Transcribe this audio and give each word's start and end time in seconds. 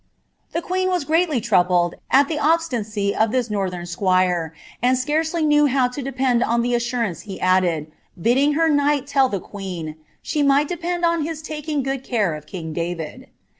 The 0.53 0.63
queen 0.63 0.89
was 0.89 1.03
greatly 1.03 1.39
troubled 1.39 1.93
at 2.09 2.27
the 2.27 2.39
obstinacy 2.39 3.15
of 3.15 3.29
this 3.31 3.51
northern 3.51 3.85
quire, 3.85 4.51
and 4.81 4.97
scarcely 4.97 5.43
knew 5.45 5.67
how 5.67 5.89
to 5.89 6.01
depend 6.01 6.43
on 6.43 6.63
the 6.63 6.73
assurance 6.73 7.21
he 7.29 7.39
added, 7.39 7.91
adding 8.19 8.53
her 8.53 8.67
knight 8.67 9.05
tell 9.05 9.29
the 9.29 9.39
queen, 9.39 9.85
^ 9.87 9.95
she 10.23 10.41
might 10.41 10.67
depend 10.67 11.05
on 11.05 11.21
his 11.23 11.43
taking 11.43 11.83
good 11.83 12.11
are 12.15 12.33
of 12.33 12.47
king 12.47 12.73
David." 12.73 13.27